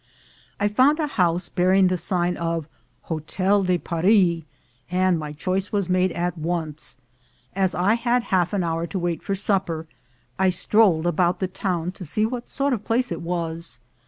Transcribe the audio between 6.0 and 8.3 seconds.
at once. As I had